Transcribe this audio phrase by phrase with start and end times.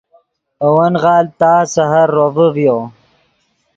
[0.63, 2.77] اے ون غالڤ تا سحر روڤے ڤیو